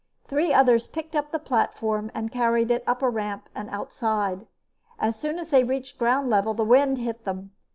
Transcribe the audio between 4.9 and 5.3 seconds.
As